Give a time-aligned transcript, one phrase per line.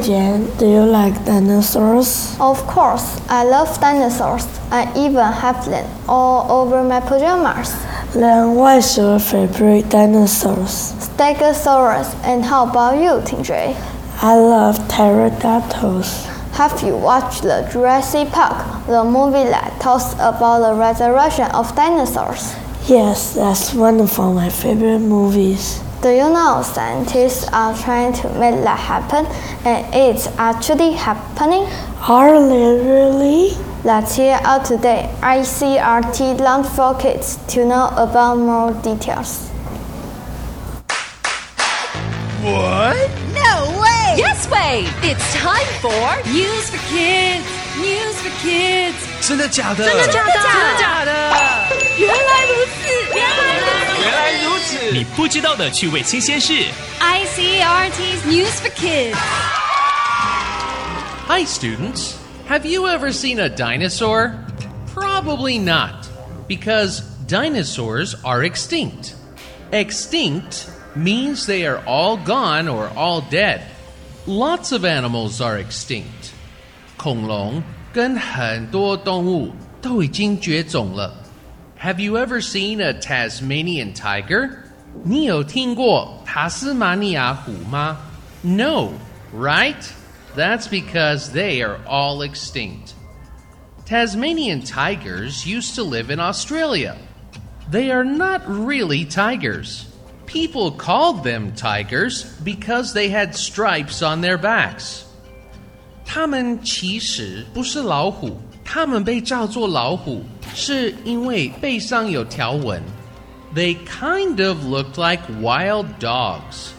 [0.00, 2.34] Jen, do you like dinosaurs?
[2.40, 4.46] Of course, I love dinosaurs.
[4.70, 7.74] I even have them all over my pajamas.
[8.14, 10.94] Then what's your favorite dinosaurs?
[10.96, 12.14] Stegosaurus.
[12.24, 13.76] And how about you, Tingjue?
[14.22, 16.26] I love pterodactyls.
[16.52, 22.54] Have you watched the Jurassic Park, the movie that talks about the resurrection of dinosaurs?
[22.88, 25.82] Yes, that's one of my favorite movies.
[26.01, 29.25] Do you know scientists are trying to make that happen
[29.65, 31.67] and it's actually happening?
[32.07, 33.57] Are they really?
[33.83, 35.09] Let's hear out today.
[35.21, 39.49] ICRT Lunch for Kids to know about more details.
[42.43, 42.95] What?
[43.33, 44.15] No way!
[44.17, 44.85] Yes way!
[45.01, 47.45] It's time for News for Kids.
[47.77, 48.95] News for Kids.
[49.21, 49.83] 真的假的？
[49.83, 50.31] 真的假的？
[50.31, 51.11] 真的假的？
[51.97, 53.40] 原来如此，原来如此。
[54.91, 54.91] 原来如此！
[54.91, 56.53] 你不知道的趣味新鲜事。
[56.99, 59.15] ICRT's News for Kids.
[61.27, 62.15] Hi, students.
[62.49, 64.33] Have you ever seen a dinosaur?
[64.93, 66.07] Probably not,
[66.47, 69.13] because dinosaurs are extinct.
[69.71, 73.61] Extinct means they are all gone or all dead.
[74.25, 76.31] Lots of animals are extinct.
[76.97, 77.61] 恐龙
[77.93, 81.13] 跟很多动物都已经绝种了。
[81.79, 84.60] Have you ever seen a Tasmanian tiger?
[85.03, 87.97] 你有听过塔斯马尼亚虎吗？
[88.41, 88.91] No,
[89.33, 89.75] right?
[90.35, 92.93] That's because they are all extinct.
[93.85, 96.95] Tasmanian tigers used to live in Australia.
[97.71, 99.85] They are not really tigers.
[100.25, 105.03] People called them tigers because they had stripes on their backs.
[106.05, 112.81] 它们其实不是老虎，它们被叫做老虎，是因为背上有条纹。
[113.53, 116.73] They kind of looked like wild dogs,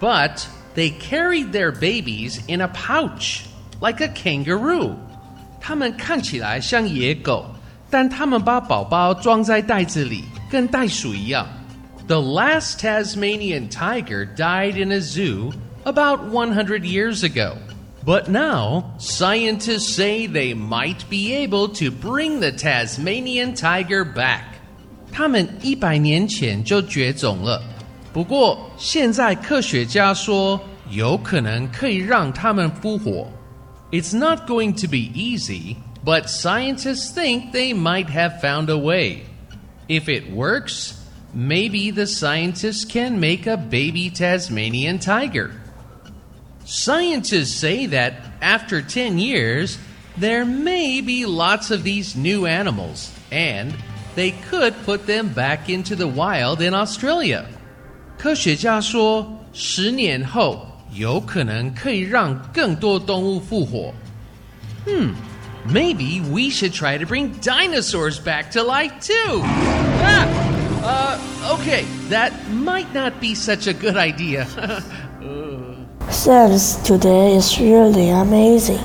[0.00, 3.44] but they carried their babies in a pouch,
[3.80, 4.96] like a kangaroo.
[5.60, 7.46] 它们看起来像野狗，
[7.90, 11.46] 但它们把宝宝装在袋子里，跟袋鼠一样。
[12.06, 15.52] The last Tasmanian tiger died in a zoo
[15.84, 17.56] about 100 years ago.
[18.04, 24.47] But now, scientists say they might be able to bring the Tasmanian tiger back.
[25.12, 27.62] 他们一百年前就绝种了，
[28.12, 30.60] 不过现在科学家说
[30.90, 33.30] 有可能可以让它们复活。
[33.90, 39.22] It's not going to be easy, but scientists think they might have found a way.
[39.88, 40.94] If it works,
[41.32, 45.50] maybe the scientists can make a baby Tasmanian tiger.
[46.64, 49.78] Scientists say that after 10 years,
[50.16, 53.74] there may be lots of these new animals, and
[54.14, 57.44] they could put them back into the wild in Australia.
[58.18, 63.92] 科学家说，十年后有可能可以让更多动物复活。
[64.86, 65.14] Hmm,
[65.66, 69.42] maybe we should try to bring dinosaurs back to life too.
[70.02, 70.26] Ah,
[70.84, 71.18] uh,
[71.54, 74.46] okay, that might not be such a good idea.
[76.10, 78.78] Science today is really amazing.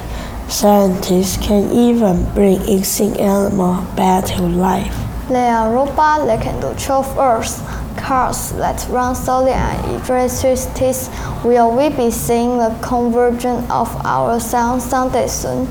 [0.48, 4.96] Scientists can even bring extinct animals back to life.
[5.29, 7.63] They are robots that can do chauffeurs,
[7.97, 10.93] cars that run solely on electricity.
[11.43, 15.67] Will we be seeing the convergence of our sound someday soon?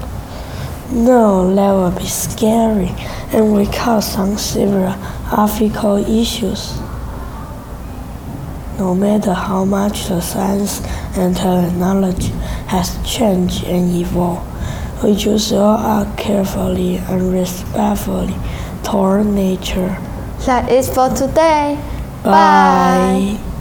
[0.91, 2.90] No, that would be scary
[3.31, 4.97] and will cause some severe
[5.31, 6.75] ethical issues.
[8.80, 10.81] No matter how much the science
[11.16, 12.30] and technology
[12.70, 14.50] has changed and evolved,
[15.03, 18.34] we should all act carefully and respectfully
[18.93, 19.97] toward nature.
[20.45, 21.79] That is for today.
[22.23, 23.39] Bye.
[23.39, 23.53] Voice